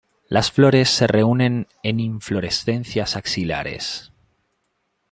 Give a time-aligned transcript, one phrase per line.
[0.27, 4.11] Las flores se reúnen en inflorescencias axilares.